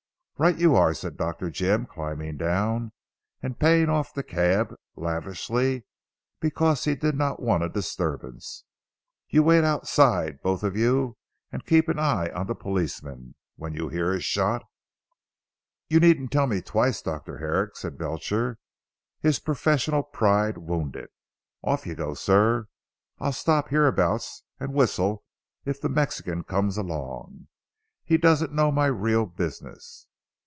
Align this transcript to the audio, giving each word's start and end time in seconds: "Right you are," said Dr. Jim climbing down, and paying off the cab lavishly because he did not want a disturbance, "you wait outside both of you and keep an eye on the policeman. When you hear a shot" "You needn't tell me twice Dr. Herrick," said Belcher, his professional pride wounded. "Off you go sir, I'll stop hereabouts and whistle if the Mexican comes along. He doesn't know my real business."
"Right 0.41 0.57
you 0.57 0.73
are," 0.75 0.95
said 0.95 1.17
Dr. 1.17 1.51
Jim 1.51 1.85
climbing 1.85 2.37
down, 2.37 2.93
and 3.43 3.59
paying 3.59 3.89
off 3.89 4.11
the 4.11 4.23
cab 4.23 4.73
lavishly 4.95 5.85
because 6.39 6.83
he 6.85 6.95
did 6.95 7.13
not 7.15 7.39
want 7.39 7.61
a 7.61 7.69
disturbance, 7.69 8.63
"you 9.29 9.43
wait 9.43 9.63
outside 9.63 10.41
both 10.41 10.63
of 10.63 10.75
you 10.75 11.15
and 11.51 11.63
keep 11.63 11.87
an 11.89 11.99
eye 11.99 12.31
on 12.31 12.47
the 12.47 12.55
policeman. 12.55 13.35
When 13.55 13.75
you 13.75 13.89
hear 13.89 14.11
a 14.13 14.19
shot" 14.19 14.63
"You 15.87 15.99
needn't 15.99 16.31
tell 16.31 16.47
me 16.47 16.59
twice 16.59 17.03
Dr. 17.03 17.37
Herrick," 17.37 17.77
said 17.77 17.99
Belcher, 17.99 18.57
his 19.19 19.37
professional 19.37 20.01
pride 20.01 20.57
wounded. 20.57 21.09
"Off 21.63 21.85
you 21.85 21.93
go 21.93 22.15
sir, 22.15 22.67
I'll 23.19 23.31
stop 23.31 23.67
hereabouts 23.67 24.43
and 24.59 24.73
whistle 24.73 25.23
if 25.65 25.79
the 25.79 25.87
Mexican 25.89 26.43
comes 26.43 26.77
along. 26.77 27.47
He 28.03 28.17
doesn't 28.17 28.51
know 28.51 28.71
my 28.71 28.87
real 28.87 29.27
business." 29.27 30.07